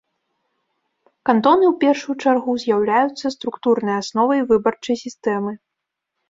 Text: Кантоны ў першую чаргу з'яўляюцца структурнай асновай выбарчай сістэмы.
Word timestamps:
Кантоны 1.29 1.65
ў 1.71 1.77
першую 1.83 2.15
чаргу 2.23 2.51
з'яўляюцца 2.63 3.25
структурнай 3.35 3.95
асновай 4.03 4.39
выбарчай 4.55 4.95
сістэмы. 5.05 5.51